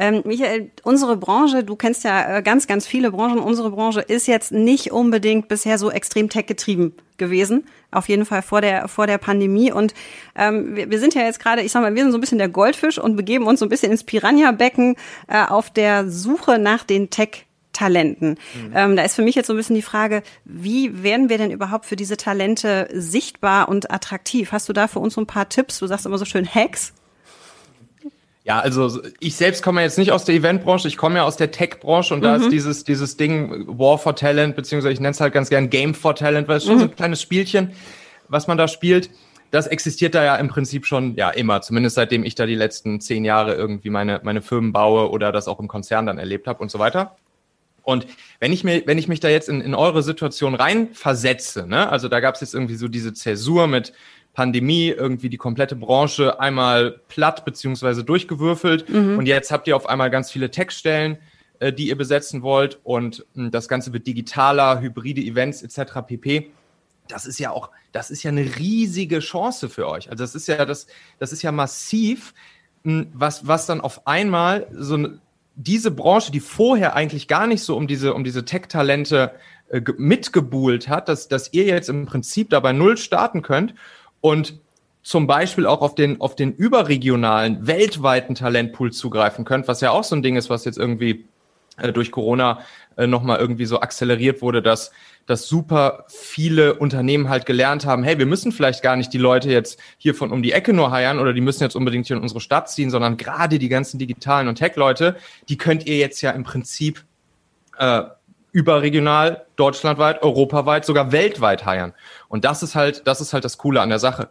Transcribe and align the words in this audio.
Ähm, 0.00 0.22
Michael, 0.24 0.70
unsere 0.84 1.16
Branche, 1.16 1.64
du 1.64 1.74
kennst 1.74 2.04
ja 2.04 2.38
äh, 2.38 2.42
ganz, 2.42 2.68
ganz 2.68 2.86
viele 2.86 3.10
Branchen, 3.10 3.40
unsere 3.40 3.70
Branche 3.70 4.00
ist 4.00 4.28
jetzt 4.28 4.52
nicht 4.52 4.92
unbedingt 4.92 5.48
bisher 5.48 5.76
so 5.76 5.90
extrem 5.90 6.28
tech-getrieben 6.28 6.94
gewesen. 7.16 7.66
Auf 7.90 8.08
jeden 8.08 8.24
Fall 8.24 8.42
vor 8.42 8.60
der, 8.60 8.86
vor 8.86 9.08
der 9.08 9.18
Pandemie. 9.18 9.72
Und 9.72 9.92
ähm, 10.36 10.76
wir, 10.76 10.90
wir 10.90 11.00
sind 11.00 11.14
ja 11.14 11.22
jetzt 11.22 11.40
gerade, 11.40 11.62
ich 11.62 11.72
sag 11.72 11.82
mal, 11.82 11.94
wir 11.94 12.02
sind 12.02 12.12
so 12.12 12.18
ein 12.18 12.20
bisschen 12.20 12.38
der 12.38 12.48
Goldfisch 12.48 12.98
und 12.98 13.16
begeben 13.16 13.46
uns 13.46 13.58
so 13.58 13.66
ein 13.66 13.70
bisschen 13.70 13.90
ins 13.90 14.04
Piranha-Becken 14.04 14.94
äh, 15.26 15.44
auf 15.44 15.70
der 15.70 16.08
Suche 16.08 16.58
nach 16.58 16.84
den 16.84 17.10
Tech- 17.10 17.44
Talenten. 17.74 18.30
Mhm. 18.30 18.72
Ähm, 18.74 18.96
da 18.96 19.04
ist 19.04 19.14
für 19.14 19.22
mich 19.22 19.36
jetzt 19.36 19.46
so 19.46 19.52
ein 19.52 19.56
bisschen 19.56 19.76
die 19.76 19.82
Frage, 19.82 20.22
wie 20.44 21.04
werden 21.04 21.28
wir 21.28 21.38
denn 21.38 21.52
überhaupt 21.52 21.86
für 21.86 21.94
diese 21.94 22.16
Talente 22.16 22.88
sichtbar 22.92 23.68
und 23.68 23.92
attraktiv? 23.92 24.50
Hast 24.50 24.68
du 24.68 24.72
da 24.72 24.88
für 24.88 24.98
uns 24.98 25.14
so 25.14 25.20
ein 25.20 25.28
paar 25.28 25.48
Tipps? 25.48 25.78
Du 25.78 25.86
sagst 25.86 26.04
immer 26.04 26.18
so 26.18 26.24
schön 26.24 26.46
Hacks. 26.46 26.92
Ja, 28.48 28.60
also 28.60 29.02
ich 29.20 29.36
selbst 29.36 29.62
komme 29.62 29.82
jetzt 29.82 29.98
nicht 29.98 30.10
aus 30.10 30.24
der 30.24 30.34
Eventbranche, 30.34 30.88
ich 30.88 30.96
komme 30.96 31.16
ja 31.16 31.24
aus 31.24 31.36
der 31.36 31.50
Tech-Branche 31.50 32.14
und 32.14 32.20
mhm. 32.20 32.24
da 32.24 32.36
ist 32.36 32.46
mhm. 32.46 32.50
dieses, 32.50 32.82
dieses 32.82 33.18
Ding 33.18 33.66
War 33.66 33.98
for 33.98 34.16
Talent, 34.16 34.56
beziehungsweise 34.56 34.94
ich 34.94 35.00
nenne 35.00 35.10
es 35.10 35.20
halt 35.20 35.34
ganz 35.34 35.50
gern 35.50 35.68
Game 35.68 35.94
for 35.94 36.14
Talent, 36.14 36.48
weil 36.48 36.56
es 36.56 36.64
mhm. 36.64 36.70
schon 36.70 36.78
so 36.78 36.84
ein 36.86 36.96
kleines 36.96 37.20
Spielchen, 37.20 37.72
was 38.28 38.46
man 38.46 38.56
da 38.56 38.66
spielt. 38.66 39.10
Das 39.50 39.66
existiert 39.66 40.14
da 40.14 40.24
ja 40.24 40.36
im 40.36 40.48
Prinzip 40.48 40.86
schon 40.86 41.14
ja 41.14 41.28
immer, 41.28 41.60
zumindest 41.60 41.96
seitdem 41.96 42.24
ich 42.24 42.36
da 42.36 42.46
die 42.46 42.54
letzten 42.54 43.02
zehn 43.02 43.26
Jahre 43.26 43.54
irgendwie 43.54 43.90
meine, 43.90 44.20
meine 44.22 44.40
Firmen 44.40 44.72
baue 44.72 45.10
oder 45.10 45.30
das 45.30 45.46
auch 45.46 45.60
im 45.60 45.68
Konzern 45.68 46.06
dann 46.06 46.16
erlebt 46.16 46.46
habe 46.46 46.60
und 46.62 46.70
so 46.70 46.78
weiter. 46.78 47.16
Und 47.82 48.06
wenn 48.40 48.54
ich 48.54 48.64
mir, 48.64 48.82
wenn 48.86 48.96
ich 48.96 49.08
mich 49.08 49.20
da 49.20 49.28
jetzt 49.28 49.50
in, 49.50 49.60
in 49.60 49.74
eure 49.74 50.02
Situation 50.02 50.54
rein 50.54 50.88
versetze, 50.94 51.66
ne, 51.66 51.90
also 51.90 52.08
da 52.08 52.20
gab 52.20 52.34
es 52.34 52.40
jetzt 52.40 52.54
irgendwie 52.54 52.76
so 52.76 52.88
diese 52.88 53.12
Zäsur 53.12 53.66
mit 53.66 53.92
Pandemie, 54.38 54.90
irgendwie 54.90 55.28
die 55.28 55.36
komplette 55.36 55.74
Branche 55.74 56.38
einmal 56.38 57.00
platt 57.08 57.44
beziehungsweise 57.44 58.04
durchgewürfelt 58.04 58.88
mhm. 58.88 59.18
und 59.18 59.26
jetzt 59.26 59.50
habt 59.50 59.66
ihr 59.66 59.74
auf 59.74 59.88
einmal 59.88 60.10
ganz 60.10 60.30
viele 60.30 60.48
Textstellen, 60.52 61.18
äh, 61.58 61.72
die 61.72 61.88
ihr 61.88 61.98
besetzen 61.98 62.42
wollt 62.42 62.78
und 62.84 63.26
mh, 63.34 63.46
hm, 63.46 63.50
das 63.50 63.66
Ganze 63.66 63.92
wird 63.92 64.06
digitaler, 64.06 64.80
hybride 64.80 65.20
Events 65.20 65.62
etc. 65.62 66.06
pp. 66.06 66.52
Das 67.08 67.26
ist 67.26 67.40
ja 67.40 67.50
auch, 67.50 67.70
das 67.90 68.12
ist 68.12 68.22
ja 68.22 68.30
eine 68.30 68.44
riesige 68.58 69.18
Chance 69.18 69.68
für 69.68 69.88
euch. 69.88 70.08
Also 70.08 70.22
das 70.22 70.36
ist 70.36 70.46
ja 70.46 70.64
das, 70.64 70.86
das 71.18 71.32
ist 71.32 71.42
ja 71.42 71.50
massiv, 71.50 72.32
mh, 72.84 72.92
hm, 72.92 73.06
was, 73.14 73.48
was 73.48 73.66
dann 73.66 73.80
auf 73.80 74.06
einmal 74.06 74.68
so 74.70 74.94
eine 74.94 75.18
diese 75.60 75.90
Branche, 75.90 76.30
die 76.30 76.38
vorher 76.38 76.94
eigentlich 76.94 77.26
gar 77.26 77.48
nicht 77.48 77.64
so 77.64 77.76
um 77.76 77.88
diese, 77.88 78.14
um 78.14 78.22
diese 78.22 78.44
Tech-Talente 78.44 79.32
äh, 79.70 79.82
mitgebuhlt 79.96 80.88
hat, 80.88 81.08
dass, 81.08 81.26
dass 81.26 81.52
ihr 81.52 81.64
jetzt 81.64 81.88
im 81.88 82.06
Prinzip 82.06 82.50
dabei 82.50 82.72
null 82.72 82.96
starten 82.96 83.42
könnt 83.42 83.74
und 84.20 84.58
zum 85.02 85.26
Beispiel 85.26 85.66
auch 85.66 85.80
auf 85.80 85.94
den, 85.94 86.20
auf 86.20 86.36
den 86.36 86.52
überregionalen, 86.52 87.66
weltweiten 87.66 88.34
Talentpool 88.34 88.92
zugreifen 88.92 89.44
könnt, 89.44 89.68
was 89.68 89.80
ja 89.80 89.90
auch 89.90 90.04
so 90.04 90.14
ein 90.14 90.22
Ding 90.22 90.36
ist, 90.36 90.50
was 90.50 90.64
jetzt 90.64 90.78
irgendwie 90.78 91.24
äh, 91.78 91.92
durch 91.92 92.10
Corona 92.10 92.60
äh, 92.96 93.06
nochmal 93.06 93.38
irgendwie 93.38 93.64
so 93.64 93.80
akzeleriert 93.80 94.42
wurde, 94.42 94.60
dass 94.60 94.90
dass 95.28 95.46
super 95.46 96.06
viele 96.08 96.74
Unternehmen 96.74 97.28
halt 97.28 97.44
gelernt 97.44 97.84
haben, 97.84 98.02
hey, 98.02 98.18
wir 98.18 98.24
müssen 98.24 98.50
vielleicht 98.50 98.82
gar 98.82 98.96
nicht 98.96 99.12
die 99.12 99.18
Leute 99.18 99.50
jetzt 99.50 99.78
hier 99.98 100.14
von 100.14 100.32
um 100.32 100.42
die 100.42 100.52
Ecke 100.52 100.72
nur 100.72 100.90
heiern 100.90 101.18
oder 101.18 101.34
die 101.34 101.42
müssen 101.42 101.62
jetzt 101.62 101.76
unbedingt 101.76 102.06
hier 102.06 102.16
in 102.16 102.22
unsere 102.22 102.40
Stadt 102.40 102.70
ziehen, 102.70 102.88
sondern 102.88 103.18
gerade 103.18 103.58
die 103.58 103.68
ganzen 103.68 103.98
digitalen 103.98 104.48
und 104.48 104.54
Tech-Leute, 104.54 105.16
die 105.50 105.58
könnt 105.58 105.86
ihr 105.86 105.98
jetzt 105.98 106.22
ja 106.22 106.30
im 106.30 106.44
Prinzip 106.44 107.04
äh, 107.76 108.04
überregional, 108.58 109.46
deutschlandweit, 109.54 110.24
europaweit, 110.24 110.84
sogar 110.84 111.12
weltweit 111.12 111.64
heiern. 111.64 111.94
Und 112.28 112.44
das 112.44 112.64
ist 112.64 112.74
halt, 112.74 113.06
das 113.06 113.20
ist 113.20 113.32
halt 113.32 113.44
das 113.44 113.56
Coole 113.56 113.80
an 113.80 113.88
der 113.88 114.00
Sache. 114.00 114.30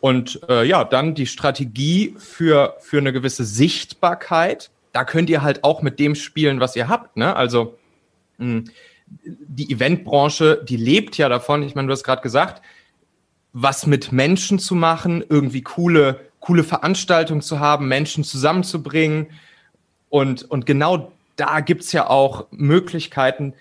Und 0.00 0.40
äh, 0.48 0.64
ja, 0.64 0.84
dann 0.84 1.14
die 1.14 1.26
Strategie 1.26 2.14
für, 2.16 2.76
für 2.80 2.96
eine 2.96 3.12
gewisse 3.12 3.44
Sichtbarkeit. 3.44 4.70
Da 4.94 5.04
könnt 5.04 5.28
ihr 5.28 5.42
halt 5.42 5.64
auch 5.64 5.82
mit 5.82 5.98
dem 5.98 6.14
spielen, 6.14 6.60
was 6.60 6.76
ihr 6.76 6.88
habt. 6.88 7.18
Ne? 7.18 7.36
Also 7.36 7.76
mh, 8.38 8.70
die 9.06 9.70
Eventbranche, 9.70 10.64
die 10.66 10.76
lebt 10.78 11.18
ja 11.18 11.28
davon, 11.28 11.62
ich 11.62 11.74
meine, 11.74 11.88
du 11.88 11.92
hast 11.92 12.04
gerade 12.04 12.22
gesagt, 12.22 12.62
was 13.52 13.86
mit 13.86 14.12
Menschen 14.12 14.58
zu 14.58 14.74
machen, 14.74 15.22
irgendwie 15.28 15.60
coole, 15.60 16.20
coole 16.40 16.64
Veranstaltungen 16.64 17.42
zu 17.42 17.60
haben, 17.60 17.86
Menschen 17.86 18.24
zusammenzubringen. 18.24 19.26
Und, 20.08 20.50
und 20.50 20.64
genau 20.64 21.12
da 21.40 21.60
gibt's 21.60 21.92
ja 21.92 22.08
auch 22.08 22.46
Möglichkeiten, 22.50 23.54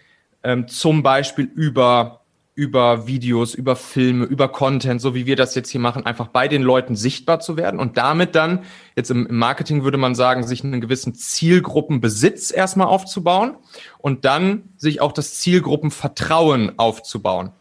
ähm, 0.43 0.67
zum 0.67 1.03
Beispiel 1.03 1.49
über 1.53 2.21
über 2.57 3.05
Videos, 3.05 3.53
über 3.53 3.75
Filme, 3.75 4.25
über 4.25 4.47
Content, 4.47 4.99
so 4.99 5.13
wie 5.13 5.27
wir 5.27 5.35
das 5.35 5.53
jetzt 5.53 5.69
hier 5.69 5.79
machen, 5.79 6.07
einfach 6.07 6.29
bei 6.29 6.47
den 6.47 6.63
Leuten 6.63 6.95
sichtbar 6.95 7.39
zu 7.39 7.55
werden 7.55 7.79
und 7.79 7.97
damit 7.97 8.33
dann, 8.33 8.63
jetzt 8.95 9.11
im, 9.11 9.27
Marketing 9.29 9.83
würde 9.83 9.99
man 9.99 10.15
sagen, 10.15 10.41
sich 10.41 10.63
einen 10.63 10.81
gewissen 10.81 11.13
Zielgruppenbesitz 11.13 12.51
erstmal 12.51 12.87
aufzubauen 12.87 13.57
und 13.99 14.25
dann 14.25 14.69
sich 14.75 15.01
auch 15.01 15.11
das 15.11 15.35
Zielgruppenvertrauen 15.35 16.79
aufzubauen. 16.79 17.51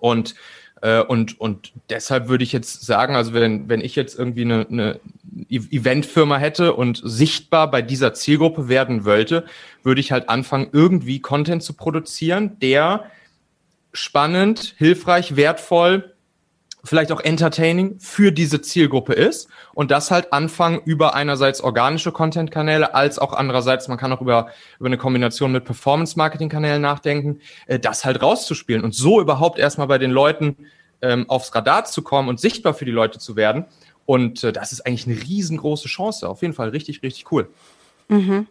Und 0.00 0.34
und, 0.82 1.40
und 1.40 1.72
deshalb 1.90 2.28
würde 2.28 2.42
ich 2.42 2.52
jetzt 2.52 2.84
sagen, 2.84 3.14
also 3.14 3.32
wenn, 3.32 3.68
wenn 3.68 3.80
ich 3.80 3.94
jetzt 3.94 4.18
irgendwie 4.18 4.42
eine, 4.42 4.66
eine 4.68 5.00
Eventfirma 5.48 6.38
hätte 6.38 6.74
und 6.74 7.00
sichtbar 7.04 7.70
bei 7.70 7.82
dieser 7.82 8.14
Zielgruppe 8.14 8.68
werden 8.68 9.04
wollte, 9.04 9.44
würde 9.84 10.00
ich 10.00 10.10
halt 10.10 10.28
anfangen, 10.28 10.68
irgendwie 10.72 11.20
Content 11.20 11.62
zu 11.62 11.74
produzieren, 11.74 12.58
der 12.60 13.04
spannend, 13.92 14.74
hilfreich, 14.78 15.36
wertvoll, 15.36 16.11
vielleicht 16.84 17.12
auch 17.12 17.20
entertaining 17.20 17.98
für 18.00 18.32
diese 18.32 18.60
Zielgruppe 18.60 19.12
ist 19.12 19.48
und 19.72 19.90
das 19.90 20.10
halt 20.10 20.32
anfangen 20.32 20.80
über 20.84 21.14
einerseits 21.14 21.60
organische 21.60 22.12
Content-Kanäle 22.12 22.94
als 22.94 23.18
auch 23.18 23.32
andererseits, 23.32 23.88
man 23.88 23.98
kann 23.98 24.12
auch 24.12 24.20
über, 24.20 24.48
über 24.78 24.86
eine 24.86 24.98
Kombination 24.98 25.52
mit 25.52 25.64
Performance-Marketing-Kanälen 25.64 26.82
nachdenken, 26.82 27.40
äh, 27.66 27.78
das 27.78 28.04
halt 28.04 28.22
rauszuspielen 28.22 28.82
und 28.82 28.94
so 28.94 29.20
überhaupt 29.20 29.58
erstmal 29.58 29.86
bei 29.86 29.98
den 29.98 30.10
Leuten 30.10 30.56
ähm, 31.02 31.28
aufs 31.28 31.54
Radar 31.54 31.84
zu 31.84 32.02
kommen 32.02 32.28
und 32.28 32.40
sichtbar 32.40 32.74
für 32.74 32.84
die 32.84 32.90
Leute 32.90 33.18
zu 33.18 33.36
werden. 33.36 33.66
Und 34.04 34.42
äh, 34.42 34.52
das 34.52 34.72
ist 34.72 34.84
eigentlich 34.84 35.06
eine 35.06 35.20
riesengroße 35.22 35.88
Chance. 35.88 36.28
Auf 36.28 36.42
jeden 36.42 36.54
Fall 36.54 36.70
richtig, 36.70 37.02
richtig 37.02 37.30
cool. 37.30 37.48
Mhm 38.08 38.46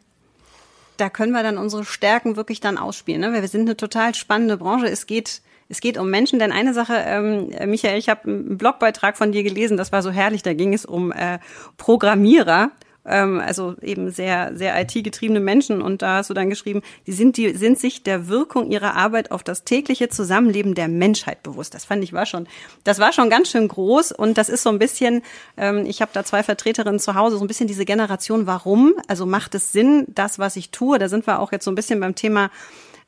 da 1.01 1.09
können 1.09 1.31
wir 1.31 1.41
dann 1.41 1.57
unsere 1.57 1.83
Stärken 1.83 2.35
wirklich 2.35 2.59
dann 2.59 2.77
ausspielen. 2.77 3.21
Ne? 3.21 3.33
Weil 3.33 3.41
wir 3.41 3.47
sind 3.49 3.61
eine 3.61 3.75
total 3.75 4.13
spannende 4.13 4.57
Branche. 4.57 4.87
Es 4.87 5.07
geht 5.07 5.41
es 5.71 5.81
geht 5.81 5.97
um 5.97 6.09
Menschen, 6.09 6.37
denn 6.37 6.51
eine 6.51 6.73
Sache, 6.73 6.93
ähm, 6.97 7.49
Michael, 7.65 7.97
ich 7.97 8.09
habe 8.09 8.25
einen 8.25 8.57
Blogbeitrag 8.57 9.17
von 9.17 9.31
dir 9.31 9.43
gelesen, 9.43 9.77
das 9.77 9.91
war 9.91 10.01
so 10.01 10.11
herrlich, 10.11 10.43
da 10.43 10.53
ging 10.53 10.73
es 10.73 10.85
um 10.85 11.11
äh, 11.11 11.39
Programmierer 11.77 12.71
ähm, 13.05 13.39
also 13.39 13.75
eben 13.81 14.11
sehr, 14.11 14.51
sehr 14.55 14.79
IT-getriebene 14.79 15.39
Menschen. 15.39 15.81
Und 15.81 16.01
da 16.01 16.17
hast 16.17 16.29
du 16.29 16.33
dann 16.33 16.49
geschrieben, 16.49 16.81
die 17.07 17.11
sind, 17.11 17.37
die 17.37 17.53
sind 17.53 17.79
sich 17.79 18.03
der 18.03 18.27
Wirkung 18.27 18.69
ihrer 18.69 18.95
Arbeit 18.95 19.31
auf 19.31 19.43
das 19.43 19.63
tägliche 19.63 20.09
Zusammenleben 20.09 20.75
der 20.75 20.87
Menschheit 20.87 21.43
bewusst. 21.43 21.73
Das 21.73 21.85
fand 21.85 22.03
ich 22.03 22.13
war 22.13 22.25
schon, 22.25 22.47
das 22.83 22.99
war 22.99 23.13
schon 23.13 23.29
ganz 23.29 23.49
schön 23.49 23.67
groß. 23.67 24.11
Und 24.11 24.37
das 24.37 24.49
ist 24.49 24.63
so 24.63 24.69
ein 24.69 24.79
bisschen, 24.79 25.23
ähm, 25.57 25.85
ich 25.85 26.01
habe 26.01 26.11
da 26.13 26.23
zwei 26.23 26.43
Vertreterinnen 26.43 26.99
zu 26.99 27.15
Hause, 27.15 27.37
so 27.37 27.43
ein 27.43 27.47
bisschen 27.47 27.67
diese 27.67 27.85
Generation, 27.85 28.45
warum? 28.45 28.93
Also 29.07 29.25
macht 29.25 29.55
es 29.55 29.71
Sinn, 29.71 30.05
das, 30.09 30.39
was 30.39 30.55
ich 30.55 30.71
tue? 30.71 30.99
Da 30.99 31.09
sind 31.09 31.25
wir 31.27 31.39
auch 31.39 31.51
jetzt 31.51 31.65
so 31.65 31.71
ein 31.71 31.75
bisschen 31.75 31.99
beim 31.99 32.15
Thema 32.15 32.51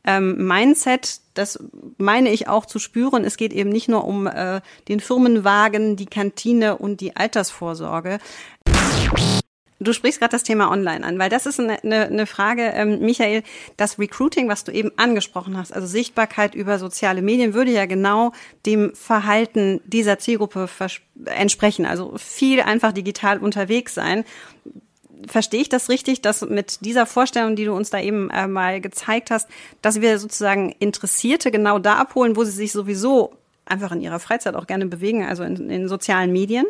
ähm, 0.05 0.47
Mindset, 0.47 1.21
das 1.33 1.59
meine 1.97 2.29
ich 2.29 2.47
auch 2.47 2.65
zu 2.65 2.79
spüren. 2.79 3.23
Es 3.23 3.37
geht 3.37 3.53
eben 3.53 3.69
nicht 3.69 3.89
nur 3.89 4.05
um 4.05 4.27
äh, 4.27 4.61
den 4.87 4.99
Firmenwagen, 4.99 5.95
die 5.95 6.05
Kantine 6.05 6.77
und 6.77 7.01
die 7.01 7.15
Altersvorsorge. 7.15 8.19
Du 9.79 9.91
sprichst 9.91 10.19
gerade 10.19 10.31
das 10.31 10.43
Thema 10.43 10.71
Online 10.71 11.05
an, 11.05 11.19
weil 11.19 11.29
das 11.29 11.45
ist 11.45 11.59
eine, 11.59 11.83
eine, 11.83 12.05
eine 12.05 12.25
Frage, 12.25 12.71
ähm, 12.73 12.99
Michael, 12.99 13.43
das 13.75 13.99
Recruiting, 13.99 14.47
was 14.47 14.63
du 14.63 14.71
eben 14.71 14.91
angesprochen 14.97 15.57
hast, 15.57 15.73
also 15.73 15.87
Sichtbarkeit 15.87 16.55
über 16.55 16.79
soziale 16.79 17.21
Medien, 17.21 17.53
würde 17.53 17.71
ja 17.71 17.85
genau 17.85 18.31
dem 18.65 18.95
Verhalten 18.95 19.81
dieser 19.85 20.19
Zielgruppe 20.19 20.69
entsprechen. 21.25 21.85
Also 21.85 22.13
viel 22.17 22.61
einfach 22.61 22.93
digital 22.93 23.39
unterwegs 23.39 23.93
sein. 23.93 24.23
Verstehe 25.27 25.61
ich 25.61 25.69
das 25.69 25.89
richtig, 25.89 26.21
dass 26.21 26.41
mit 26.41 26.85
dieser 26.85 27.05
Vorstellung, 27.05 27.55
die 27.55 27.65
du 27.65 27.73
uns 27.73 27.89
da 27.89 27.99
eben 27.99 28.29
äh, 28.29 28.47
mal 28.47 28.81
gezeigt 28.81 29.31
hast, 29.31 29.49
dass 29.81 30.01
wir 30.01 30.19
sozusagen 30.19 30.75
Interessierte 30.79 31.51
genau 31.51 31.79
da 31.79 31.95
abholen, 31.95 32.35
wo 32.35 32.43
sie 32.43 32.51
sich 32.51 32.71
sowieso 32.71 33.33
einfach 33.65 33.91
in 33.91 34.01
ihrer 34.01 34.19
Freizeit 34.19 34.55
auch 34.55 34.67
gerne 34.67 34.85
bewegen, 34.85 35.25
also 35.25 35.43
in, 35.43 35.69
in 35.69 35.87
sozialen 35.87 36.31
Medien? 36.31 36.65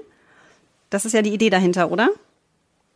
Das 0.89 1.05
ist 1.05 1.13
ja 1.13 1.21
die 1.21 1.33
Idee 1.33 1.49
dahinter, 1.49 1.91
oder? 1.91 2.09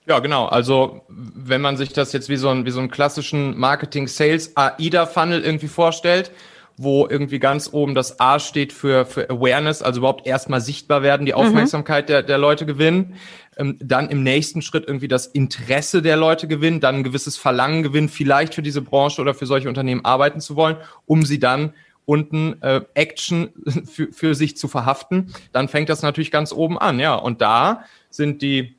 Ja, 0.05 0.19
genau. 0.19 0.45
Also 0.45 1.01
wenn 1.09 1.61
man 1.61 1.75
sich 1.75 1.91
das 1.91 2.13
jetzt 2.13 2.29
wie 2.29 2.37
so, 2.37 2.49
ein, 2.49 2.65
wie 2.65 2.71
so 2.71 2.79
einen 2.79 2.89
klassischen 2.89 3.57
Marketing-Sales-AIDA-Funnel 3.57 5.43
irgendwie 5.43 5.67
vorstellt, 5.67 6.31
wo 6.77 7.07
irgendwie 7.07 7.39
ganz 7.39 7.73
oben 7.73 7.95
das 7.95 8.19
A 8.19 8.39
steht 8.39 8.71
für, 8.71 9.05
für 9.05 9.29
Awareness, 9.29 9.81
also 9.81 9.99
überhaupt 9.99 10.27
erstmal 10.27 10.61
sichtbar 10.61 11.01
werden, 11.01 11.25
die 11.25 11.33
mhm. 11.33 11.39
Aufmerksamkeit 11.39 12.05
mhm. 12.05 12.07
der, 12.07 12.23
der 12.23 12.37
Leute 12.37 12.67
gewinnen, 12.67 13.15
ähm, 13.57 13.77
dann 13.79 14.09
im 14.09 14.21
nächsten 14.21 14.61
Schritt 14.61 14.85
irgendwie 14.87 15.07
das 15.07 15.25
Interesse 15.25 16.03
der 16.03 16.17
Leute 16.17 16.47
gewinnen, 16.47 16.79
dann 16.79 16.97
ein 16.97 17.03
gewisses 17.03 17.35
Verlangen 17.35 17.81
gewinnen, 17.81 18.09
vielleicht 18.09 18.53
für 18.53 18.61
diese 18.61 18.81
Branche 18.81 19.21
oder 19.21 19.33
für 19.33 19.47
solche 19.47 19.67
Unternehmen 19.67 20.05
arbeiten 20.05 20.39
zu 20.39 20.55
wollen, 20.55 20.77
um 21.07 21.25
sie 21.25 21.39
dann 21.39 21.73
unten 22.05 22.61
äh, 22.61 22.81
Action 22.93 23.49
für, 23.85 24.13
für 24.13 24.35
sich 24.35 24.55
zu 24.55 24.67
verhaften, 24.67 25.33
dann 25.51 25.67
fängt 25.67 25.89
das 25.89 26.03
natürlich 26.03 26.31
ganz 26.31 26.53
oben 26.53 26.77
an, 26.77 26.99
ja. 26.99 27.15
Und 27.15 27.41
da 27.41 27.83
sind 28.09 28.41
die 28.41 28.75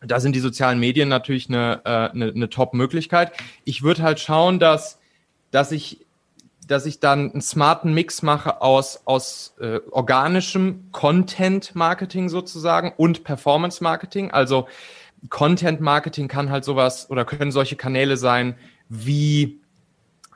da 0.00 0.20
sind 0.20 0.36
die 0.36 0.40
sozialen 0.40 0.78
Medien 0.78 1.08
natürlich 1.08 1.48
eine, 1.48 1.80
äh, 1.84 1.88
eine, 1.88 2.28
eine 2.28 2.50
Top-Möglichkeit. 2.50 3.32
Ich 3.64 3.82
würde 3.82 4.02
halt 4.02 4.20
schauen, 4.20 4.58
dass, 4.58 5.00
dass 5.50 5.72
ich 5.72 6.05
dass 6.66 6.86
ich 6.86 7.00
dann 7.00 7.30
einen 7.30 7.40
smarten 7.40 7.94
Mix 7.94 8.22
mache 8.22 8.60
aus, 8.60 9.02
aus 9.04 9.54
äh, 9.60 9.80
organischem 9.90 10.88
Content-Marketing 10.92 12.28
sozusagen 12.28 12.92
und 12.96 13.24
Performance-Marketing. 13.24 14.30
Also 14.32 14.66
Content-Marketing 15.28 16.28
kann 16.28 16.50
halt 16.50 16.64
sowas 16.64 17.08
oder 17.10 17.24
können 17.24 17.52
solche 17.52 17.76
Kanäle 17.76 18.16
sein 18.16 18.56
wie 18.88 19.60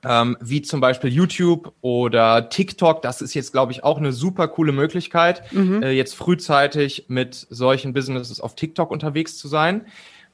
ähm, 0.02 0.36
wie 0.40 0.62
zum 0.62 0.80
Beispiel 0.80 1.10
YouTube 1.10 1.74
oder 1.82 2.48
TikTok. 2.48 3.02
Das 3.02 3.20
ist 3.20 3.34
jetzt, 3.34 3.52
glaube 3.52 3.72
ich, 3.72 3.84
auch 3.84 3.98
eine 3.98 4.12
super 4.12 4.48
coole 4.48 4.72
Möglichkeit, 4.72 5.52
mhm. 5.52 5.82
äh, 5.82 5.90
jetzt 5.90 6.14
frühzeitig 6.14 7.06
mit 7.08 7.46
solchen 7.50 7.92
Businesses 7.92 8.40
auf 8.40 8.54
TikTok 8.54 8.90
unterwegs 8.90 9.36
zu 9.36 9.48
sein. 9.48 9.86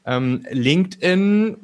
Ähm, 0.04 0.46
LinkedIn 0.50 1.56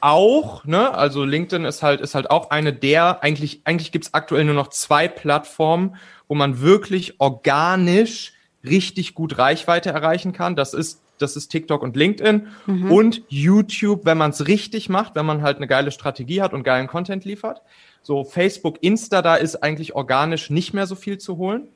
auch, 0.00 0.64
ne? 0.64 0.94
Also 0.94 1.24
LinkedIn 1.24 1.64
ist 1.64 1.82
halt, 1.82 2.00
ist 2.00 2.14
halt 2.14 2.30
auch 2.30 2.50
eine 2.50 2.72
der, 2.72 3.22
eigentlich, 3.22 3.62
eigentlich 3.64 3.92
gibt's 3.92 4.14
aktuell 4.14 4.44
nur 4.44 4.54
noch 4.54 4.68
zwei 4.68 5.08
Plattformen, 5.08 5.96
wo 6.28 6.34
man 6.34 6.60
wirklich 6.60 7.20
organisch 7.20 8.34
richtig 8.64 9.14
gut 9.14 9.38
Reichweite 9.38 9.90
erreichen 9.90 10.32
kann. 10.32 10.56
Das 10.56 10.74
ist 10.74 11.00
das 11.18 11.36
ist 11.36 11.48
TikTok 11.48 11.82
und 11.82 11.96
LinkedIn 11.96 12.48
mhm. 12.66 12.92
und 12.92 13.22
YouTube, 13.28 14.04
wenn 14.04 14.18
man 14.18 14.30
es 14.30 14.46
richtig 14.46 14.88
macht, 14.88 15.14
wenn 15.14 15.26
man 15.26 15.42
halt 15.42 15.56
eine 15.56 15.66
geile 15.66 15.90
Strategie 15.90 16.42
hat 16.42 16.52
und 16.52 16.62
geilen 16.62 16.86
Content 16.86 17.24
liefert. 17.24 17.62
So 18.02 18.24
Facebook, 18.24 18.78
Insta, 18.82 19.22
da 19.22 19.34
ist 19.34 19.56
eigentlich 19.56 19.94
organisch 19.94 20.50
nicht 20.50 20.72
mehr 20.74 20.86
so 20.86 20.94
viel 20.94 21.18
zu 21.18 21.36
holen. 21.36 21.68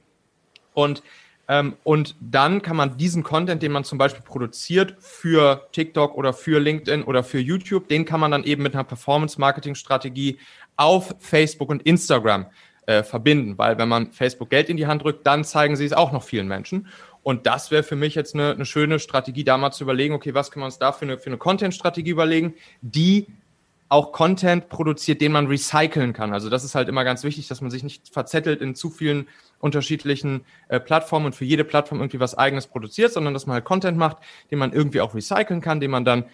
Und 0.75 1.03
ähm, 1.53 1.77
und 1.85 2.17
dann 2.19 2.63
kann 2.63 2.77
man 2.77 2.97
diesen 2.97 3.23
Content, 3.23 3.63
den 3.63 3.73
man 3.73 3.85
zum 3.85 3.99
Beispiel 3.99 4.23
produziert 4.23 4.97
für 5.01 5.69
TikTok 5.73 6.17
oder 6.17 6.33
für 6.33 6.59
LinkedIn 6.59 7.03
oder 7.03 7.23
für 7.23 7.41
YouTube, 7.41 7.89
den 7.89 8.07
kann 8.07 8.21
man 8.21 8.31
dann 8.31 8.45
eben 8.45 8.63
mit 8.63 8.73
einer 8.73 8.85
Performance-Marketing-Strategie 8.85 10.39
auf 10.79 11.15
Facebook 11.19 11.69
und 11.69 11.83
Instagram 11.83 12.47
äh, 12.87 13.03
verbinden, 13.03 13.59
weil 13.59 13.77
wenn 13.77 13.91
man 13.91 14.13
Facebook 14.13 14.49
Geld 14.49 14.71
in 14.71 14.79
die 14.79 14.87
Hand 14.87 15.03
drückt, 15.03 15.27
dann 15.27 15.45
zeigen 15.45 15.77
sie 15.77 15.85
es 15.85 15.93
auch 15.93 16.11
noch 16.11 16.23
vielen 16.23 16.49
Menschen. 16.49 16.89
Und 17.23 17.47
das 17.47 17.71
wäre 17.71 17.83
für 17.83 17.97
mich 17.97 18.15
jetzt 18.15 18.35
eine, 18.35 18.53
eine 18.53 18.65
schöne 18.65 18.99
Strategie, 18.99 19.45
da 19.45 19.59
mal 19.59 19.73
zu 19.73 19.85
überlegen, 19.85 20.15
okay, 20.15 20.33
was 20.33 20.51
können 20.51 20.63
wir 20.63 20.67
uns 20.67 20.79
da 20.79 20.93
für 20.93 21.05
eine, 21.05 21.19
für 21.19 21.27
eine 21.27 21.37
Content-Strategie 21.37 22.11
überlegen, 22.13 22.55
die 22.81 23.27
auch 23.91 24.11
Content 24.11 24.71
produziert, 24.71 25.21
den 25.21 25.33
man 25.33 25.49
recyceln 25.49 26.15
kann. 26.15 26.33
Also 26.33 26.49
das 26.49 26.65
ist 26.65 26.75
halt 26.75 26.89
immer 26.89 27.05
ganz 27.05 27.25
wichtig, 27.25 27.47
dass 27.49 27.61
man 27.61 27.71
sich 27.71 27.83
nicht 27.83 28.09
verzettelt 28.09 28.63
in 28.63 28.75
zu 28.75 28.89
vielen 28.89 29.29
unterschiedlichen 29.63 30.45
äh, 30.69 30.81
Plattformen 30.81 31.27
und 31.27 31.35
für 31.35 31.45
jede 31.45 31.65
Plattform 31.65 32.01
irgendwie 32.01 32.21
was 32.21 32.37
eigenes 32.37 32.67
produziert, 32.67 33.13
sondern 33.13 33.33
dass 33.33 33.47
man 33.47 33.55
halt 33.55 33.65
Content 33.65 33.97
macht, 33.97 34.19
den 34.51 34.59
man 34.59 34.73
irgendwie 34.73 35.01
auch 35.01 35.15
recyceln 35.15 35.61
kann, 35.61 35.81
den 35.81 35.91
man 35.91 36.05
dann 36.05 36.25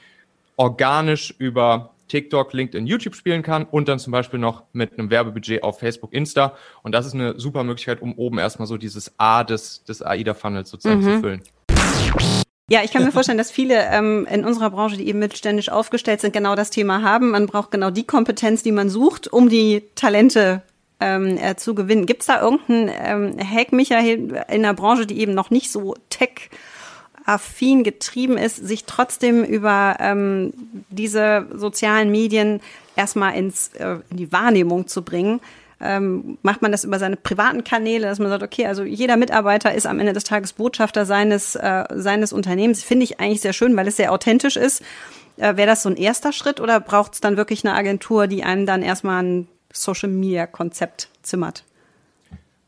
organisch 0.57 1.35
über 1.39 1.95
TikTok, 2.09 2.55
LinkedIn, 2.55 2.87
YouTube 2.87 3.15
spielen 3.15 3.43
kann 3.43 3.65
und 3.65 3.87
dann 3.87 3.99
zum 3.99 4.13
Beispiel 4.13 4.41
noch 4.41 4.65
mit 4.73 4.99
einem 4.99 5.11
Werbebudget 5.11 5.63
auf 5.63 5.79
Facebook, 5.79 6.15
Insta. 6.15 6.57
Und 6.83 6.93
das 6.95 7.07
ist 7.07 7.15
eine 7.15 7.39
super 7.39 7.65
Möglichkeit, 7.65 8.01
um 8.01 8.15
oben 8.15 8.39
erstmal 8.39 8.67
so 8.67 8.79
dieses 8.79 9.13
A 9.19 9.45
des, 9.45 9.85
des 9.85 10.03
AIDA-Funnels 10.03 10.71
sozusagen 10.71 11.03
mhm. 11.03 11.05
zu 11.05 11.21
füllen. 11.21 11.43
Ja, 12.71 12.81
ich 12.83 12.93
kann 12.93 13.05
mir 13.05 13.13
vorstellen, 13.13 13.39
dass 13.39 13.51
viele 13.51 13.87
ähm, 13.91 14.27
in 14.31 14.45
unserer 14.45 14.71
Branche, 14.71 14.97
die 14.97 15.07
eben 15.09 15.19
mittelständisch 15.19 15.71
aufgestellt 15.71 16.21
sind, 16.21 16.33
genau 16.33 16.55
das 16.55 16.71
Thema 16.71 17.03
haben. 17.03 17.31
Man 17.31 17.47
braucht 17.47 17.71
genau 17.71 17.91
die 17.91 18.05
Kompetenz, 18.05 18.63
die 18.63 18.73
man 18.73 18.91
sucht, 18.91 19.29
um 19.29 19.49
die 19.49 19.85
Talente 19.95 20.63
ähm, 21.01 21.39
äh, 21.39 21.57
zu 21.57 21.75
gewinnen. 21.75 22.07
Gibt 22.07 22.23
es 22.23 22.27
da 22.27 22.41
irgendeinen 22.41 22.91
ähm, 23.37 23.37
Hack, 23.39 23.73
Michael, 23.73 24.45
in 24.49 24.63
der 24.63 24.75
Branche, 24.75 25.07
die 25.07 25.21
eben 25.21 25.35
noch 25.35 25.51
nicht 25.51 25.71
so 25.71 25.95
tech 26.11 26.51
affin 27.25 27.85
getrieben 27.85 28.39
ist, 28.39 28.57
sich 28.57 28.85
trotzdem 28.85 29.45
über 29.45 29.97
ähm, 30.01 30.53
diese 30.89 31.47
sozialen 31.55 32.11
Medien 32.11 32.61
erstmal 32.97 33.35
ins, 33.35 33.69
äh, 33.75 33.99
in 34.11 34.17
die 34.17 34.33
Wahrnehmung 34.33 34.87
zu 34.87 35.03
bringen? 35.03 35.41
ähm, 35.81 36.39
macht 36.43 36.63
man 36.63 36.73
das 36.73 36.85
über 36.85 36.99
seine 36.99 37.17
privaten 37.17 37.63
Kanäle, 37.63 38.07
dass 38.07 38.19
man 38.19 38.31
sagt, 38.31 38.43
okay, 38.43 38.67
also 38.67 38.83
jeder 38.83 39.17
Mitarbeiter 39.17 39.75
ist 39.75 39.87
am 39.87 40.01
Ende 40.01 40.13
des 40.13 40.25
Tages 40.25 40.53
Botschafter 40.53 41.07
seines, 41.07 41.55
äh, 41.55 41.85
seines 41.95 42.33
Unternehmens. 42.33 42.83
Finde 42.83 43.05
ich 43.05 43.21
eigentlich 43.21 43.41
sehr 43.41 43.53
schön, 43.53 43.77
weil 43.77 43.87
es 43.87 43.97
sehr 43.97 44.13
authentisch 44.13 44.57
ist. 44.57 44.83
Äh, 45.37 45.57
Wäre 45.57 45.69
das 45.69 45.83
so 45.83 45.89
ein 45.89 45.97
erster 45.97 46.33
Schritt 46.33 46.61
oder 46.61 46.81
braucht 46.81 47.15
es 47.15 47.21
dann 47.21 47.37
wirklich 47.37 47.65
eine 47.65 47.75
Agentur, 47.77 48.27
die 48.27 48.43
einem 48.43 48.67
dann 48.67 48.83
erstmal 48.83 49.23
ein 49.23 49.49
Social 49.73 50.09
Media 50.09 50.47
Konzept 50.47 51.09
zimmert? 51.23 51.65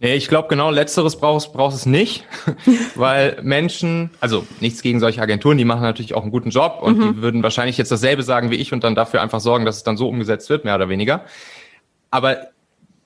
Nee, 0.03 0.15
ich 0.15 0.29
glaube 0.29 0.49
genau 0.49 0.71
letzteres 0.71 1.17
braucht 1.17 1.53
braucht 1.53 1.75
es 1.75 1.85
nicht, 1.85 2.25
weil 2.95 3.39
Menschen, 3.43 4.11
also 4.21 4.47
nichts 4.61 4.81
gegen 4.81 4.99
solche 4.99 5.21
Agenturen, 5.21 5.59
die 5.59 5.67
machen 5.67 5.83
natürlich 5.83 6.15
auch 6.15 6.23
einen 6.23 6.31
guten 6.31 6.49
Job 6.49 6.79
und 6.81 6.99
mhm. 6.99 7.03
die 7.03 7.23
würden 7.23 7.43
wahrscheinlich 7.43 7.77
jetzt 7.77 7.93
dasselbe 7.93 8.23
sagen 8.23 8.51
wie 8.51 8.57
ich 8.57 8.73
und 8.73 8.83
dann 8.83 8.95
dafür 8.95 9.21
einfach 9.21 9.41
sorgen, 9.41 9.67
dass 9.67 9.77
es 9.77 9.83
dann 9.83 9.99
so 9.99 10.09
umgesetzt 10.09 10.49
wird, 10.49 10.65
mehr 10.65 10.75
oder 10.75 10.89
weniger. 10.89 11.27
Aber 12.11 12.49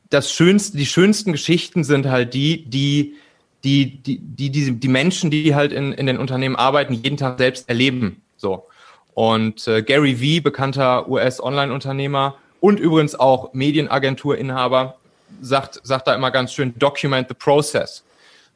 das 0.08 0.30
Schönste, 0.30 0.76
die 0.76 0.86
schönsten 0.86 1.32
Geschichten 1.32 1.82
sind 1.82 2.06
halt 2.06 2.32
die, 2.32 2.64
die, 2.64 3.16
die, 3.64 4.00
die, 4.00 4.18
die, 4.20 4.50
die, 4.50 4.72
die 4.78 4.88
Menschen, 4.88 5.30
die 5.32 5.54
halt 5.56 5.72
in, 5.72 5.92
in 5.92 6.06
den 6.06 6.18
Unternehmen 6.18 6.54
arbeiten, 6.54 6.94
jeden 6.94 7.16
Tag 7.16 7.38
selbst 7.38 7.68
erleben. 7.68 8.22
So. 8.36 8.68
Und 9.14 9.66
äh, 9.66 9.82
Gary 9.82 10.20
Vee, 10.20 10.40
bekannter 10.40 11.08
US-Online-Unternehmer 11.08 12.36
und 12.64 12.80
übrigens 12.80 13.14
auch 13.14 13.52
Medienagenturinhaber, 13.52 14.96
sagt, 15.42 15.80
sagt 15.82 16.06
da 16.08 16.14
immer 16.14 16.30
ganz 16.30 16.50
schön, 16.50 16.72
document 16.78 17.28
the 17.28 17.34
process. 17.34 18.02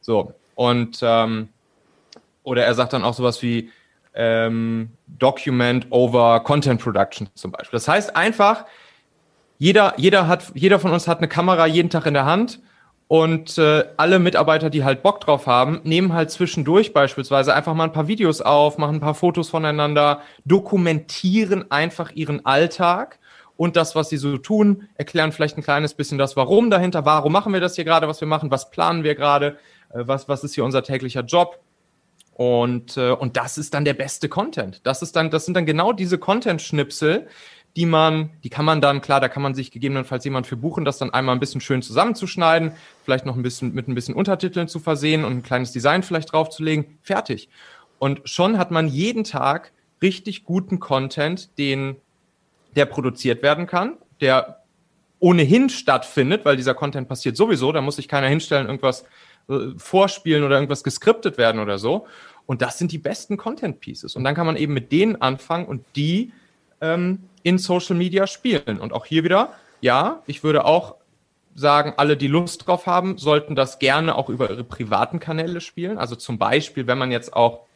So. 0.00 0.32
Und 0.54 1.00
ähm, 1.02 1.50
oder 2.42 2.64
er 2.64 2.72
sagt 2.72 2.94
dann 2.94 3.04
auch 3.04 3.12
sowas 3.12 3.42
wie 3.42 3.70
ähm, 4.14 4.88
document 5.08 5.88
over 5.90 6.40
content 6.40 6.80
production 6.80 7.28
zum 7.34 7.52
Beispiel. 7.52 7.76
Das 7.76 7.86
heißt 7.86 8.16
einfach, 8.16 8.64
jeder, 9.58 9.92
jeder 9.98 10.26
hat, 10.26 10.52
jeder 10.54 10.78
von 10.78 10.92
uns 10.92 11.06
hat 11.06 11.18
eine 11.18 11.28
Kamera 11.28 11.66
jeden 11.66 11.90
Tag 11.90 12.06
in 12.06 12.14
der 12.14 12.24
Hand 12.24 12.60
und 13.08 13.58
äh, 13.58 13.84
alle 13.98 14.18
Mitarbeiter, 14.20 14.70
die 14.70 14.84
halt 14.84 15.02
Bock 15.02 15.20
drauf 15.20 15.46
haben, 15.46 15.82
nehmen 15.84 16.14
halt 16.14 16.30
zwischendurch 16.30 16.94
beispielsweise 16.94 17.54
einfach 17.54 17.74
mal 17.74 17.84
ein 17.84 17.92
paar 17.92 18.08
Videos 18.08 18.40
auf, 18.40 18.78
machen 18.78 18.96
ein 18.96 19.00
paar 19.00 19.14
Fotos 19.14 19.50
voneinander, 19.50 20.22
dokumentieren 20.46 21.70
einfach 21.70 22.12
ihren 22.12 22.46
Alltag 22.46 23.18
und 23.58 23.74
das, 23.74 23.96
was 23.96 24.08
sie 24.08 24.16
so 24.16 24.38
tun, 24.38 24.88
erklären 24.94 25.32
vielleicht 25.32 25.58
ein 25.58 25.64
kleines 25.64 25.92
bisschen 25.92 26.16
das 26.16 26.36
Warum 26.36 26.70
dahinter, 26.70 27.04
warum 27.04 27.32
machen 27.32 27.52
wir 27.52 27.60
das 27.60 27.74
hier 27.74 27.84
gerade, 27.84 28.06
was 28.06 28.20
wir 28.20 28.28
machen, 28.28 28.52
was 28.52 28.70
planen 28.70 29.02
wir 29.02 29.16
gerade, 29.16 29.58
äh, 29.90 30.04
was, 30.06 30.28
was 30.28 30.44
ist 30.44 30.54
hier 30.54 30.64
unser 30.64 30.84
täglicher 30.84 31.22
Job. 31.22 31.58
Und, 32.34 32.96
äh, 32.96 33.10
und 33.10 33.36
das 33.36 33.58
ist 33.58 33.74
dann 33.74 33.84
der 33.84 33.94
beste 33.94 34.28
Content. 34.28 34.86
Das 34.86 35.02
ist 35.02 35.16
dann, 35.16 35.30
das 35.30 35.44
sind 35.44 35.54
dann 35.54 35.66
genau 35.66 35.92
diese 35.92 36.18
Content-Schnipsel, 36.18 37.26
die 37.74 37.84
man, 37.84 38.30
die 38.44 38.48
kann 38.48 38.64
man 38.64 38.80
dann, 38.80 39.00
klar, 39.00 39.18
da 39.20 39.28
kann 39.28 39.42
man 39.42 39.56
sich 39.56 39.72
gegebenenfalls 39.72 40.24
jemand 40.24 40.46
für 40.46 40.56
buchen, 40.56 40.84
das 40.84 40.98
dann 40.98 41.12
einmal 41.12 41.34
ein 41.34 41.40
bisschen 41.40 41.60
schön 41.60 41.82
zusammenzuschneiden, 41.82 42.72
vielleicht 43.04 43.26
noch 43.26 43.34
ein 43.34 43.42
bisschen 43.42 43.74
mit 43.74 43.88
ein 43.88 43.94
bisschen 43.96 44.14
Untertiteln 44.14 44.68
zu 44.68 44.78
versehen 44.78 45.24
und 45.24 45.32
ein 45.32 45.42
kleines 45.42 45.72
Design 45.72 46.04
vielleicht 46.04 46.32
draufzulegen. 46.32 46.98
Fertig. 47.02 47.48
Und 47.98 48.20
schon 48.24 48.56
hat 48.56 48.70
man 48.70 48.86
jeden 48.86 49.24
Tag 49.24 49.72
richtig 50.00 50.44
guten 50.44 50.78
Content, 50.78 51.58
den, 51.58 51.96
der 52.76 52.86
produziert 52.86 53.42
werden 53.42 53.66
kann, 53.66 53.96
der 54.20 54.62
ohnehin 55.20 55.68
stattfindet, 55.68 56.44
weil 56.44 56.56
dieser 56.56 56.74
Content 56.74 57.08
passiert 57.08 57.36
sowieso, 57.36 57.72
da 57.72 57.80
muss 57.80 57.96
sich 57.96 58.08
keiner 58.08 58.28
hinstellen, 58.28 58.66
irgendwas 58.66 59.04
äh, 59.48 59.70
vorspielen 59.76 60.44
oder 60.44 60.56
irgendwas 60.56 60.84
geskriptet 60.84 61.38
werden 61.38 61.60
oder 61.60 61.78
so. 61.78 62.06
Und 62.46 62.62
das 62.62 62.78
sind 62.78 62.92
die 62.92 62.98
besten 62.98 63.36
Content 63.36 63.80
Pieces. 63.80 64.16
Und 64.16 64.24
dann 64.24 64.34
kann 64.34 64.46
man 64.46 64.56
eben 64.56 64.72
mit 64.72 64.92
denen 64.92 65.20
anfangen 65.20 65.66
und 65.66 65.84
die 65.96 66.32
ähm, 66.80 67.24
in 67.42 67.58
Social 67.58 67.96
Media 67.96 68.26
spielen. 68.26 68.80
Und 68.80 68.92
auch 68.92 69.06
hier 69.06 69.24
wieder, 69.24 69.52
ja, 69.80 70.22
ich 70.26 70.44
würde 70.44 70.64
auch 70.64 70.94
sagen, 71.54 71.94
alle, 71.96 72.16
die 72.16 72.28
Lust 72.28 72.66
drauf 72.66 72.86
haben, 72.86 73.18
sollten 73.18 73.56
das 73.56 73.78
gerne 73.78 74.14
auch 74.14 74.28
über 74.28 74.48
ihre 74.48 74.64
privaten 74.64 75.18
Kanäle 75.18 75.60
spielen. 75.60 75.98
Also 75.98 76.14
zum 76.14 76.38
Beispiel, 76.38 76.86
wenn 76.86 76.98
man 76.98 77.10
jetzt 77.10 77.34
auch 77.34 77.66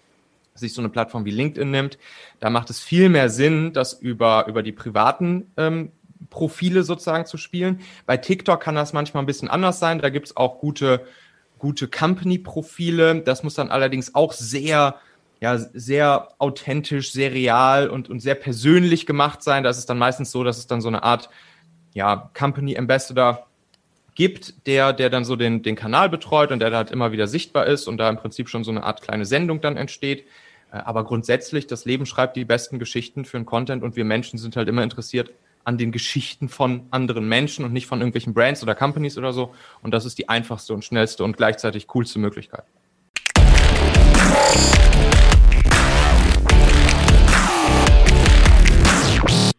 sich 0.55 0.75
so 0.75 0.81
eine 0.81 0.89
Plattform 0.89 1.25
wie 1.25 1.31
LinkedIn 1.31 1.71
nimmt, 1.71 1.99
da 2.41 2.51
macht 2.51 2.71
es 2.71 2.81
viel 2.81 3.09
mehr 3.09 3.29
Sinn, 3.29 3.73
das 3.73 3.95
über, 3.95 4.47
über 4.49 4.63
die 4.63 4.73
privaten 4.73 5.51
ähm, 5.57 5.93
Profile 6.31 6.83
sozusagen 6.83 7.27
zu 7.27 7.37
spielen. 7.37 7.81
Bei 8.07 8.17
TikTok 8.17 8.61
kann 8.61 8.75
das 8.75 8.93
manchmal 8.93 9.23
ein 9.23 9.27
bisschen 9.27 9.49
anders 9.49 9.79
sein. 9.79 9.99
Da 9.99 10.11
gibt 10.11 10.27
es 10.27 10.37
auch 10.37 10.59
gute, 10.59 11.07
gute 11.59 11.89
Company-Profile. 11.89 13.23
Das 13.23 13.43
muss 13.43 13.55
dann 13.55 13.71
allerdings 13.71 14.15
auch 14.15 14.33
sehr 14.33 14.97
ja 15.43 15.59
sehr 15.59 16.29
authentisch, 16.39 17.11
sehr 17.11 17.33
real 17.33 17.91
und, 17.91 18.09
und 18.09 18.21
sehr 18.21 18.37
persönlich 18.37 19.07
gemacht 19.07 19.43
sein. 19.43 19.65
Da 19.65 19.71
ist 19.71 19.87
dann 19.87 19.99
meistens 19.99 20.31
so, 20.31 20.45
dass 20.45 20.57
es 20.57 20.69
dann 20.69 20.81
so 20.81 20.87
eine 20.87 21.03
Art 21.03 21.31
ja, 21.95 22.31
Company 22.33 22.79
Ambassador 22.79 23.49
gibt, 24.15 24.67
der, 24.69 24.93
der 24.93 25.11
dann 25.11 25.25
so 25.25 25.35
den, 25.35 25.65
den 25.65 25.75
Kanal 25.75 26.09
betreut 26.09 26.53
und 26.53 26.61
der 26.61 26.71
da 26.71 26.77
halt 26.77 26.93
immer 26.93 27.11
wieder 27.11 27.27
sichtbar 27.27 27.67
ist 27.67 27.89
und 27.89 27.99
da 27.99 28.09
im 28.09 28.19
Prinzip 28.19 28.49
schon 28.49 28.63
so 28.63 28.71
eine 28.71 28.85
Art 28.85 29.03
kleine 29.03 29.25
Sendung 29.25 29.61
dann 29.61 29.77
entsteht. 29.77 30.27
Äh, 30.73 30.79
aber 30.79 31.05
grundsätzlich, 31.05 31.67
das 31.67 31.85
Leben 31.85 32.07
schreibt 32.07 32.37
die 32.37 32.45
besten 32.45 32.79
Geschichten 32.79 33.25
für 33.25 33.37
den 33.37 33.47
Content 33.47 33.83
und 33.83 33.97
wir 33.97 34.05
Menschen 34.05 34.38
sind 34.38 34.57
halt 34.57 34.69
immer 34.69 34.83
interessiert 34.83 35.31
an 35.64 35.79
den 35.79 35.93
Geschichten 35.93 36.49
von 36.49 36.88
anderen 36.91 37.29
Menschen 37.29 37.64
und 37.64 37.73
nicht 37.73 37.87
von 37.87 38.00
irgendwelchen 38.00 38.35
Brands 38.35 38.64
oder 38.64 38.75
Companies 38.75 39.17
oder 39.17 39.33
so. 39.33 39.55
Und 39.81 39.93
das 39.93 40.05
ist 40.05 40.19
die 40.19 40.29
einfachste 40.29 40.75
und 40.75 40.85
schnellste 40.85 41.23
und 41.23 41.37
gleichzeitig 41.37 41.87
coolste 41.87 42.19
Möglichkeit. 42.19 42.64